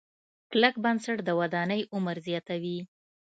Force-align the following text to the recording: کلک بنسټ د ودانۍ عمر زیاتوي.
کلک 0.51 0.75
بنسټ 0.83 1.17
د 1.23 1.29
ودانۍ 1.39 1.81
عمر 1.95 2.15
زیاتوي. 2.27 2.77